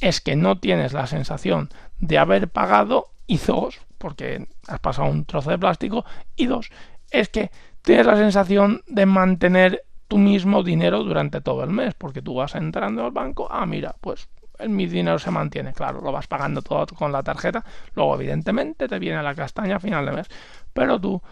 es 0.00 0.20
que 0.20 0.36
no 0.36 0.58
tienes 0.58 0.92
la 0.92 1.06
sensación 1.06 1.68
de 1.98 2.18
haber 2.18 2.48
pagado 2.48 3.08
y 3.26 3.38
dos, 3.38 3.80
porque 3.98 4.48
has 4.66 4.80
pasado 4.80 5.10
un 5.10 5.24
trozo 5.24 5.50
de 5.50 5.58
plástico, 5.58 6.04
y 6.36 6.46
dos, 6.46 6.70
es 7.10 7.28
que 7.28 7.50
tienes 7.82 8.06
la 8.06 8.16
sensación 8.16 8.82
de 8.86 9.06
mantener 9.06 9.84
tu 10.08 10.18
mismo 10.18 10.62
dinero 10.62 11.04
durante 11.04 11.40
todo 11.40 11.62
el 11.62 11.70
mes, 11.70 11.94
porque 11.94 12.22
tú 12.22 12.34
vas 12.34 12.54
entrando 12.54 13.04
al 13.04 13.12
banco, 13.12 13.46
ah, 13.50 13.66
mira, 13.66 13.94
pues 14.00 14.28
mi 14.68 14.86
dinero 14.86 15.18
se 15.18 15.30
mantiene. 15.30 15.72
Claro, 15.72 16.00
lo 16.00 16.12
vas 16.12 16.26
pagando 16.26 16.62
todo 16.62 16.86
con 16.88 17.12
la 17.12 17.22
tarjeta. 17.22 17.64
Luego, 17.94 18.14
evidentemente, 18.14 18.88
te 18.88 18.98
viene 18.98 19.22
la 19.22 19.34
castaña 19.34 19.76
a 19.76 19.80
final 19.80 20.06
de 20.06 20.12
mes. 20.12 20.26
Pero 20.72 21.00
tú 21.00 21.22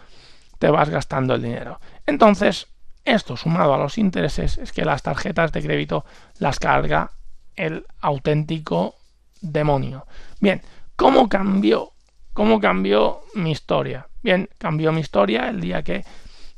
te 0.59 0.71
vas 0.71 0.89
gastando 0.91 1.35
el 1.35 1.43
dinero. 1.43 1.81
Entonces, 2.07 2.69
esto 3.05 3.37
sumado 3.37 3.75
a 3.75 3.79
los 3.79 3.99
intereses 3.99 4.59
es 4.59 4.73
que 4.73 4.85
las 4.85 5.03
tarjetas 5.03 5.53
de 5.53 5.63
crédito 5.63 6.05
las 6.39 6.59
carga 6.59 7.11
el 7.57 7.87
auténtico 8.01 8.97
demonio. 9.41 10.07
Bien, 10.41 10.63
¿cómo 10.97 11.29
cambió? 11.29 11.93
¿Cómo 12.33 12.61
cambió 12.61 13.21
mi 13.35 13.51
historia? 13.51 14.09
Bien, 14.23 14.49
cambió 14.59 14.93
mi 14.93 15.01
historia 15.01 15.49
el 15.49 15.61
día 15.61 15.83
que 15.83 16.05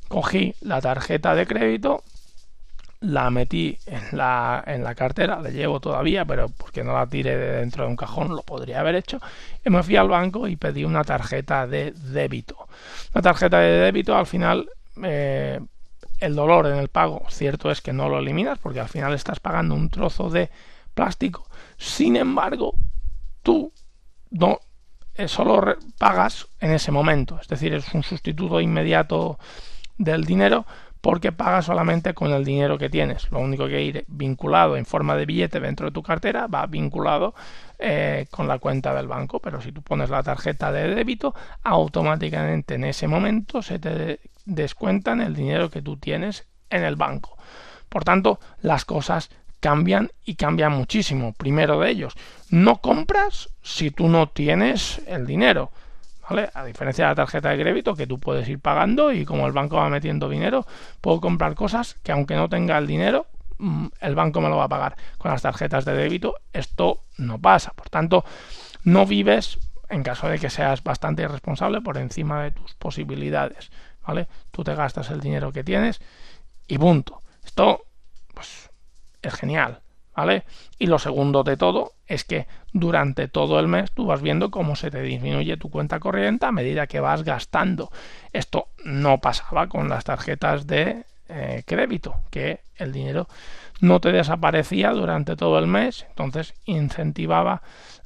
cogí 0.09 0.55
la 0.61 0.81
tarjeta 0.81 1.35
de 1.35 1.47
crédito 1.47 2.03
la 3.01 3.31
metí 3.31 3.79
en 3.87 4.17
la, 4.17 4.63
en 4.67 4.85
la 4.85 4.95
cartera, 4.95 5.41
la 5.41 5.49
llevo 5.49 5.81
todavía, 5.81 6.25
pero 6.25 6.49
porque 6.49 6.85
no 6.85 6.93
la 6.93 7.07
tiré 7.07 7.37
de 7.37 7.53
dentro 7.57 7.85
de 7.85 7.91
un 7.91 7.97
cajón, 7.97 8.29
lo 8.29 8.43
podría 8.43 8.81
haber 8.81 8.95
hecho. 8.95 9.19
Y 9.65 9.71
me 9.71 9.83
fui 9.83 9.97
al 9.97 10.09
banco 10.09 10.47
y 10.47 10.57
pedí 10.57 10.85
una 10.85 11.03
tarjeta 11.03 11.67
de 11.67 11.93
débito. 11.93 12.69
Una 13.15 13.23
tarjeta 13.23 13.59
de 13.59 13.79
débito, 13.79 14.15
al 14.15 14.27
final, 14.27 14.69
eh, 15.03 15.61
el 16.21 16.35
dolor 16.35 16.67
en 16.67 16.77
el 16.77 16.89
pago, 16.89 17.25
cierto 17.31 17.71
es 17.71 17.81
que 17.81 17.95
no 17.95 18.09
lo 18.09 18.19
eliminas, 18.19 18.59
porque 18.59 18.81
al 18.81 18.89
final 18.89 19.15
estás 19.15 19.41
pagando 19.41 19.75
un 19.75 19.89
trozo 19.89 20.29
de 20.29 20.51
plástico. 20.95 21.47
Sin 21.79 22.17
embargo, 22.17 22.75
tú 23.43 23.73
no 24.31 24.61
eh, 25.15 25.27
solo 25.27 25.77
pagas 25.99 26.49
en 26.61 26.73
ese 26.73 26.93
momento, 26.93 27.39
es 27.41 27.49
decir, 27.49 27.73
es 27.73 27.95
un 27.95 28.03
sustituto 28.03 28.61
inmediato 28.61 29.39
del 29.97 30.25
dinero 30.25 30.67
porque 31.01 31.33
pagas 31.33 31.67
solamente 31.67 32.15
con 32.15 32.33
el 32.33 32.45
dinero 32.45 32.79
que 32.79 32.91
tienes. 32.91 33.31
Lo 33.31 33.39
único 33.41 33.67
que 33.67 33.83
ir 33.83 34.05
vinculado 34.09 34.77
en 34.77 34.85
forma 34.85 35.17
de 35.17 35.27
billete 35.27 35.61
dentro 35.61 35.87
de 35.87 35.93
tu 35.93 36.03
cartera 36.03 36.47
va 36.47 36.67
vinculado 36.67 37.35
eh, 37.79 38.27
con 38.31 38.47
la 38.47 38.59
cuenta 38.59 38.95
del 38.95 39.09
banco, 39.09 39.41
pero 39.41 39.61
si 39.61 39.73
tú 39.73 39.83
pones 39.83 40.11
la 40.11 40.23
tarjeta 40.23 40.71
de 40.71 40.95
débito, 40.95 41.35
automáticamente 41.63 42.75
en 42.75 42.85
ese 42.85 43.09
momento 43.09 43.63
se 43.63 43.79
te 43.79 44.21
descuentan 44.45 45.21
el 45.21 45.35
dinero 45.35 45.71
que 45.71 45.83
tú 45.83 45.97
tienes 45.97 46.47
en 46.69 46.85
el 46.85 46.97
banco. 46.97 47.37
Por 47.89 48.05
tanto, 48.05 48.39
las 48.61 48.85
cosas 48.85 49.31
cambian 49.61 50.11
y 50.25 50.35
cambian 50.35 50.73
muchísimo. 50.73 51.33
Primero 51.35 51.81
de 51.81 51.91
ellos, 51.91 52.15
no 52.51 52.81
compras 52.81 53.51
si 53.63 53.91
tú 53.91 54.09
no 54.09 54.29
tienes 54.29 55.01
el 55.07 55.27
dinero. 55.27 55.71
A 56.31 56.65
diferencia 56.65 57.07
de 57.07 57.11
la 57.11 57.15
tarjeta 57.17 57.51
de 57.51 57.61
crédito 57.61 57.97
que 57.97 58.07
tú 58.07 58.21
puedes 58.21 58.49
ir 58.49 58.61
pagando 58.61 59.13
y 59.13 59.25
como 59.25 59.47
el 59.47 59.53
banco 59.53 59.77
va 59.77 59.89
metiendo 59.89 60.29
dinero, 60.29 60.65
puedo 61.01 61.21
comprar 61.21 61.57
cosas 61.57 61.95
que 62.05 62.13
aunque 62.13 62.37
no 62.37 62.49
tenga 62.49 62.79
el 62.79 62.87
dinero, 62.87 63.27
mm, 63.59 63.87
el 64.01 64.15
banco 64.15 64.41
me 64.41 64.49
lo 64.49 64.57
va 64.57 64.65
a 64.65 64.69
pagar. 64.69 64.97
Con 65.19 65.33
las 65.33 65.43
tarjetas 65.43 65.85
de 65.85 65.95
débito 65.95 66.37
esto 66.53 67.03
no 67.19 67.41
pasa. 67.41 67.73
Por 67.73 67.89
tanto, 67.91 68.25
no 68.85 69.07
vives 69.07 69.59
en 69.89 70.05
caso 70.05 70.29
de 70.29 70.39
que 70.39 70.51
seas 70.51 70.85
bastante 70.85 71.23
irresponsable 71.23 71.81
por 71.81 71.99
encima 71.99 72.45
de 72.45 72.53
tus 72.53 72.75
posibilidades, 72.75 73.73
¿vale? 74.07 74.29
Tú 74.53 74.63
te 74.63 74.77
gastas 74.77 75.11
el 75.11 75.21
dinero 75.21 75.51
que 75.51 75.65
tienes 75.65 76.01
y 76.69 76.79
punto. 76.79 77.23
Esto 77.45 77.87
pues 78.33 78.71
es 79.21 79.35
genial. 79.35 79.81
Y 80.79 80.87
lo 80.87 80.99
segundo 80.99 81.45
de 81.45 81.57
todo 81.57 81.93
es 82.07 82.25
que 82.25 82.47
durante 82.73 83.29
todo 83.29 83.59
el 83.59 83.69
mes 83.69 83.91
tú 83.93 84.07
vas 84.07 84.21
viendo 84.21 84.51
cómo 84.51 84.77
se 84.77 84.91
te 84.91 85.03
disminuye 85.03 85.57
tu 85.57 85.71
cuenta 85.71 85.99
corriente 85.99 86.47
a 86.47 86.53
medida 86.53 86.87
que 86.87 87.01
vas 87.01 87.23
gastando. 87.23 87.91
Esto 88.33 88.69
no 88.85 89.19
pasaba 89.19 89.69
con 89.69 89.89
las 89.89 90.05
tarjetas 90.05 90.67
de 90.67 91.05
eh, 91.29 91.63
crédito, 91.67 92.17
que 92.31 92.61
el 92.77 92.93
dinero 92.93 93.29
no 93.81 94.01
te 94.01 94.13
desaparecía 94.13 94.91
durante 94.91 95.37
todo 95.37 95.59
el 95.59 95.67
mes, 95.67 96.05
entonces 96.11 96.55
incentivaba 96.67 97.63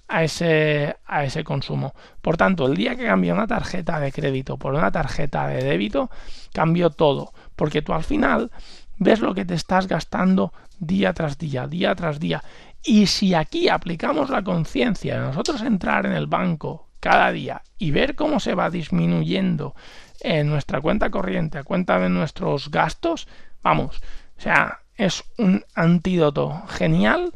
a 0.07 0.23
ese, 0.23 0.97
a 1.07 1.25
ese 1.25 1.43
consumo. 1.43 1.95
Por 2.21 2.37
tanto, 2.37 2.67
el 2.67 2.77
día 2.77 2.97
que 2.97 3.07
cambió 3.07 3.35
una 3.35 3.47
tarjeta 3.47 3.99
de 3.99 4.13
crédito 4.13 4.57
por 4.57 4.75
una 4.75 4.93
tarjeta 4.93 5.49
de 5.49 5.65
débito, 5.65 6.11
cambió 6.53 6.91
todo, 6.91 7.33
porque 7.57 7.83
tú 7.83 7.93
al 7.93 8.05
final 8.05 8.51
ves 8.99 9.21
lo 9.21 9.35
que 9.35 9.45
te 9.45 9.55
estás 9.55 9.87
gastando 9.87 10.53
día 10.79 11.13
tras 11.13 11.39
día, 11.39 11.67
día 11.67 11.95
tras 11.95 12.21
día. 12.21 12.43
Y 12.83 13.07
si 13.07 13.35
aquí 13.35 13.69
aplicamos 13.69 14.31
la 14.31 14.43
conciencia 14.43 15.15
de 15.15 15.27
nosotros 15.27 15.63
entrar 15.63 16.07
en 16.07 16.13
el 16.13 16.27
banco 16.27 16.89
cada 17.01 17.33
día 17.33 17.63
y 17.79 17.91
ver 17.91 18.15
cómo 18.15 18.41
se 18.41 18.55
va 18.55 18.71
disminuyendo 18.71 19.75
en 20.21 20.49
nuestra 20.49 20.81
cuenta 20.81 21.11
corriente 21.11 21.59
a 21.59 21.65
cuenta 21.65 21.99
de 21.99 22.09
nuestros 22.09 22.71
gastos, 22.71 23.29
vamos, 23.63 24.01
o 24.37 24.41
sea, 24.41 24.81
es 24.97 25.25
un 25.39 25.65
antídoto 25.75 26.63
genial 26.69 27.33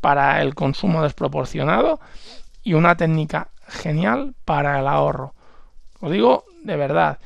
para 0.00 0.42
el 0.42 0.54
consumo 0.54 1.02
desproporcionado 1.02 2.00
y 2.62 2.74
una 2.74 2.96
técnica 2.96 3.48
genial 3.68 4.34
para 4.44 4.78
el 4.80 4.86
ahorro. 4.86 5.34
Lo 6.00 6.10
digo 6.10 6.44
de 6.64 6.76
verdad 6.76 7.18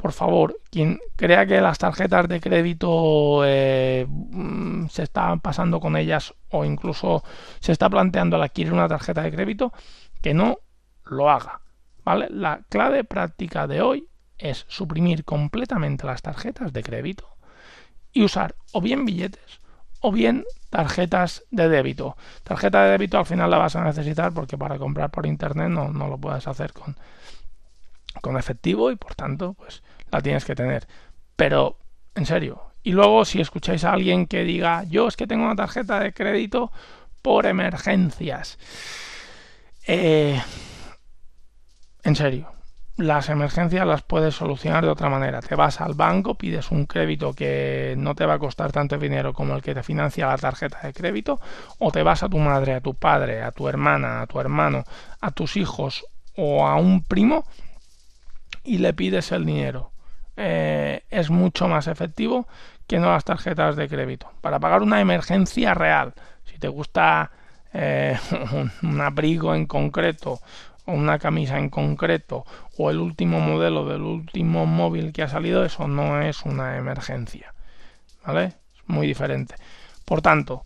por 0.00 0.12
favor, 0.12 0.58
quien 0.70 0.98
crea 1.14 1.44
que 1.44 1.60
las 1.60 1.76
tarjetas 1.76 2.26
de 2.26 2.40
crédito 2.40 3.42
eh, 3.44 4.06
mm, 4.08 4.86
se 4.86 5.02
están 5.02 5.40
pasando 5.40 5.78
con 5.78 5.94
ellas 5.94 6.32
o 6.48 6.64
incluso 6.64 7.22
se 7.60 7.72
está 7.72 7.90
planteando 7.90 8.36
el 8.36 8.42
adquirir 8.42 8.72
una 8.72 8.88
tarjeta 8.88 9.20
de 9.20 9.30
crédito, 9.30 9.74
que 10.22 10.32
no 10.32 10.58
lo 11.04 11.28
haga. 11.28 11.60
¿vale? 12.02 12.28
La 12.30 12.62
clave 12.70 13.04
práctica 13.04 13.66
de 13.66 13.82
hoy 13.82 14.08
es 14.38 14.64
suprimir 14.68 15.26
completamente 15.26 16.06
las 16.06 16.22
tarjetas 16.22 16.72
de 16.72 16.82
crédito 16.82 17.28
y 18.10 18.24
usar 18.24 18.54
o 18.72 18.80
bien 18.80 19.04
billetes 19.04 19.60
o 20.00 20.12
bien 20.12 20.44
tarjetas 20.70 21.44
de 21.50 21.68
débito. 21.68 22.16
Tarjeta 22.42 22.84
de 22.84 22.92
débito 22.92 23.18
al 23.18 23.26
final 23.26 23.50
la 23.50 23.58
vas 23.58 23.76
a 23.76 23.84
necesitar 23.84 24.32
porque 24.32 24.56
para 24.56 24.78
comprar 24.78 25.10
por 25.10 25.26
internet 25.26 25.68
no, 25.68 25.92
no 25.92 26.08
lo 26.08 26.16
puedes 26.16 26.46
hacer 26.46 26.72
con, 26.72 26.96
con 28.22 28.38
efectivo 28.38 28.90
y 28.90 28.96
por 28.96 29.14
tanto 29.14 29.52
pues 29.52 29.82
la 30.10 30.20
tienes 30.20 30.44
que 30.44 30.54
tener. 30.54 30.86
Pero 31.36 31.78
En 32.14 32.26
serio. 32.26 32.62
Y 32.82 32.92
luego, 32.92 33.24
si 33.24 33.40
escucháis 33.40 33.84
a 33.84 33.92
alguien 33.92 34.26
que 34.26 34.44
diga, 34.44 34.84
yo 34.84 35.06
es 35.08 35.16
que 35.16 35.26
tengo 35.26 35.44
una 35.44 35.56
tarjeta 35.56 36.00
de 36.00 36.12
crédito 36.12 36.72
por 37.22 37.46
emergencias. 37.46 38.58
Eh, 39.86 40.40
en 42.02 42.16
serio, 42.16 42.52
las 42.96 43.28
emergencias 43.28 43.86
las 43.86 44.02
puedes 44.02 44.34
solucionar 44.34 44.84
de 44.84 44.90
otra 44.90 45.08
manera. 45.10 45.40
Te 45.40 45.54
vas 45.54 45.80
al 45.80 45.94
banco, 45.94 46.36
pides 46.36 46.70
un 46.70 46.86
crédito 46.86 47.32
que 47.34 47.94
no 47.98 48.14
te 48.14 48.26
va 48.26 48.34
a 48.34 48.38
costar 48.38 48.72
tanto 48.72 48.98
dinero 48.98 49.32
como 49.34 49.54
el 49.54 49.62
que 49.62 49.74
te 49.74 49.82
financia 49.82 50.26
la 50.26 50.38
tarjeta 50.38 50.80
de 50.82 50.92
crédito, 50.92 51.40
o 51.78 51.90
te 51.92 52.02
vas 52.02 52.22
a 52.22 52.28
tu 52.28 52.38
madre, 52.38 52.74
a 52.74 52.80
tu 52.80 52.94
padre, 52.94 53.42
a 53.42 53.52
tu 53.52 53.68
hermana, 53.68 54.22
a 54.22 54.26
tu 54.26 54.40
hermano, 54.40 54.84
a 55.20 55.30
tus 55.30 55.56
hijos 55.56 56.04
o 56.36 56.66
a 56.66 56.76
un 56.76 57.04
primo 57.04 57.44
y 58.64 58.78
le 58.78 58.92
pides 58.94 59.32
el 59.32 59.44
dinero. 59.44 59.89
Eh, 60.42 61.02
es 61.10 61.28
mucho 61.28 61.68
más 61.68 61.86
efectivo 61.86 62.48
que 62.86 62.98
no 62.98 63.10
las 63.10 63.24
tarjetas 63.24 63.76
de 63.76 63.88
crédito. 63.88 64.30
Para 64.40 64.58
pagar 64.58 64.82
una 64.82 65.00
emergencia 65.00 65.74
real, 65.74 66.14
si 66.44 66.58
te 66.58 66.68
gusta 66.68 67.30
eh, 67.74 68.18
un 68.82 69.00
abrigo 69.00 69.54
en 69.54 69.66
concreto 69.66 70.40
una 70.86 71.18
camisa 71.18 71.58
en 71.58 71.70
concreto 71.70 72.44
o 72.76 72.90
el 72.90 72.98
último 72.98 73.40
modelo 73.40 73.86
del 73.86 74.02
último 74.02 74.66
móvil 74.66 75.12
que 75.12 75.22
ha 75.22 75.28
salido, 75.28 75.64
eso 75.64 75.88
no 75.88 76.20
es 76.22 76.42
una 76.42 76.76
emergencia. 76.76 77.54
¿Vale? 78.24 78.44
Es 78.44 78.82
muy 78.86 79.06
diferente. 79.06 79.54
Por 80.04 80.22
tanto, 80.22 80.64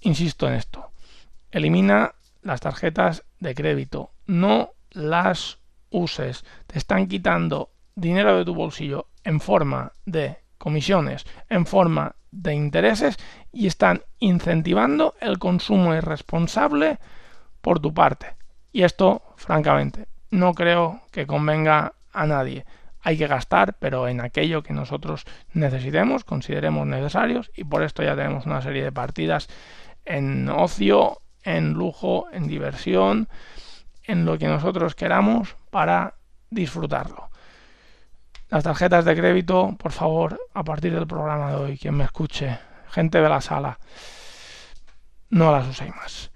insisto 0.00 0.46
en 0.48 0.54
esto. 0.54 0.90
Elimina 1.50 2.14
las 2.42 2.60
tarjetas 2.60 3.24
de 3.38 3.54
crédito. 3.54 4.10
No 4.26 4.70
las 4.90 5.58
uses. 5.90 6.44
Te 6.66 6.78
están 6.78 7.06
quitando 7.06 7.70
dinero 7.94 8.36
de 8.36 8.44
tu 8.44 8.54
bolsillo 8.54 9.06
en 9.24 9.40
forma 9.40 9.92
de 10.04 10.38
comisiones, 10.58 11.26
en 11.48 11.66
forma 11.66 12.14
de 12.30 12.54
intereses 12.54 13.16
y 13.52 13.66
están 13.66 14.02
incentivando 14.18 15.14
el 15.20 15.38
consumo 15.38 15.94
irresponsable 15.94 16.98
por 17.60 17.80
tu 17.80 17.92
parte. 17.92 18.34
Y 18.72 18.82
esto, 18.82 19.22
francamente, 19.36 20.06
no 20.30 20.54
creo 20.54 21.00
que 21.10 21.26
convenga 21.26 21.94
a 22.12 22.26
nadie. 22.26 22.64
Hay 23.02 23.16
que 23.16 23.26
gastar, 23.26 23.76
pero 23.78 24.08
en 24.08 24.20
aquello 24.20 24.62
que 24.62 24.72
nosotros 24.72 25.24
necesitemos, 25.52 26.24
consideremos 26.24 26.86
necesarios, 26.86 27.50
y 27.56 27.64
por 27.64 27.82
esto 27.82 28.02
ya 28.02 28.14
tenemos 28.14 28.46
una 28.46 28.62
serie 28.62 28.84
de 28.84 28.92
partidas 28.92 29.48
en 30.04 30.48
ocio, 30.48 31.22
en 31.42 31.72
lujo, 31.72 32.26
en 32.32 32.46
diversión, 32.46 33.28
en 34.04 34.24
lo 34.24 34.38
que 34.38 34.46
nosotros 34.46 34.94
queramos 34.94 35.56
para 35.70 36.14
disfrutarlo. 36.50 37.29
Las 38.50 38.64
tarjetas 38.64 39.04
de 39.04 39.16
crédito, 39.16 39.76
por 39.78 39.92
favor, 39.92 40.40
a 40.54 40.64
partir 40.64 40.92
del 40.92 41.06
programa 41.06 41.50
de 41.50 41.56
hoy, 41.56 41.78
quien 41.78 41.94
me 41.94 42.02
escuche, 42.02 42.58
gente 42.90 43.20
de 43.20 43.28
la 43.28 43.40
sala, 43.40 43.78
no 45.30 45.52
las 45.52 45.68
uséis 45.68 45.94
más. 45.94 46.32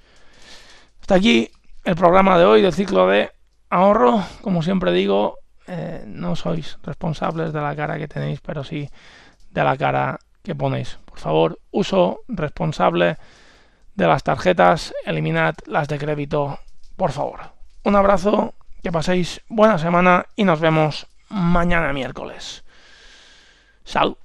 Hasta 1.01 1.17
aquí 1.17 1.51
el 1.83 1.97
programa 1.97 2.39
de 2.39 2.45
hoy 2.45 2.63
del 2.63 2.73
ciclo 2.73 3.09
de 3.09 3.33
ahorro. 3.69 4.23
Como 4.43 4.63
siempre 4.63 4.93
digo, 4.93 5.39
eh, 5.67 6.05
no 6.07 6.37
sois 6.37 6.79
responsables 6.85 7.53
de 7.53 7.61
la 7.61 7.75
cara 7.75 7.99
que 7.99 8.07
tenéis, 8.07 8.41
pero 8.41 8.63
sí 8.63 8.89
de 9.51 9.65
la 9.65 9.77
cara 9.77 10.21
que 10.45 10.55
ponéis. 10.55 10.99
Por 11.05 11.19
favor, 11.19 11.59
uso 11.73 12.21
responsable 12.29 13.17
de 13.97 14.07
las 14.07 14.23
tarjetas, 14.23 14.95
eliminad 15.05 15.57
las 15.67 15.89
de 15.89 15.99
crédito, 15.99 16.61
por 16.95 17.11
favor. 17.11 17.41
Un 17.83 17.97
abrazo, 17.97 18.55
que 18.85 18.93
paséis 18.93 19.41
buena 19.49 19.79
semana 19.79 20.27
y 20.37 20.45
nos 20.45 20.61
vemos 20.61 21.09
mañana 21.35 21.93
miércoles. 21.93 22.65
Salud. 23.85 24.17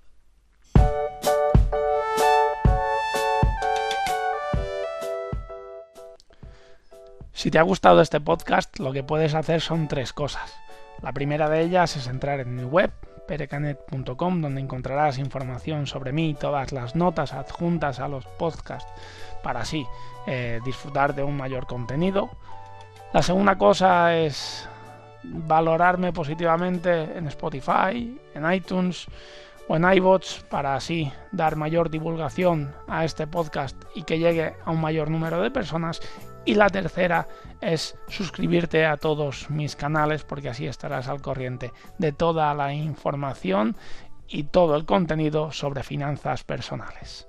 Si 7.34 7.50
te 7.52 7.58
ha 7.58 7.64
gustado 7.64 8.02
este 8.02 8.20
podcast, 8.20 8.80
lo 8.80 8.92
que 8.92 9.04
puedes 9.04 9.34
hacer 9.34 9.62
son 9.62 9.88
tres 9.88 10.14
cosas. 10.14 10.54
La 11.02 11.14
primera 11.14 11.50
de 11.50 11.62
ellas 11.62 11.96
es 11.96 12.08
entrar 12.08 12.42
en 12.42 12.54
mi 12.54 12.64
web, 12.64 12.92
perecanet.com, 13.28 14.42
donde 14.42 14.62
encontrarás 14.62 15.18
información 15.18 15.88
sobre 15.88 16.12
mí, 16.12 16.36
todas 16.38 16.74
las 16.74 16.96
notas 16.96 17.34
adjuntas 17.34 18.00
a 18.00 18.10
los 18.10 18.26
podcasts, 18.26 18.92
para 19.42 19.62
así 19.62 19.88
eh, 20.28 20.60
disfrutar 20.66 21.16
de 21.16 21.24
un 21.24 21.38
mayor 21.38 21.66
contenido. 21.66 22.30
La 23.14 23.24
segunda 23.24 23.58
cosa 23.58 24.16
es 24.18 24.68
valorarme 25.24 26.14
positivamente 26.14 27.18
en 27.18 27.28
Spotify, 27.28 28.20
en 28.34 28.52
iTunes 28.52 29.08
o 29.68 29.76
en 29.76 29.92
iBots 29.94 30.46
para 30.50 30.76
así 30.76 31.12
dar 31.32 31.56
mayor 31.56 31.90
divulgación 31.90 32.74
a 32.88 33.06
este 33.06 33.28
podcast 33.28 33.76
y 33.96 34.04
que 34.04 34.20
llegue 34.20 34.56
a 34.66 34.72
un 34.72 34.82
mayor 34.82 35.10
número 35.10 35.42
de 35.42 35.52
personas. 35.52 36.02
Y 36.46 36.56
la 36.56 36.70
tercera 36.70 37.28
es 37.62 37.96
suscribirte 38.08 38.86
a 38.86 38.98
todos 38.98 39.50
mis 39.52 39.76
canales 39.76 40.24
porque 40.24 40.50
así 40.50 40.66
estarás 40.66 41.08
al 41.08 41.22
corriente 41.22 41.72
de 41.98 42.12
toda 42.12 42.54
la 42.56 42.74
información 42.74 43.76
y 44.28 44.44
todo 44.44 44.76
el 44.76 44.86
contenido 44.86 45.52
sobre 45.52 45.84
finanzas 45.84 46.44
personales. 46.44 47.29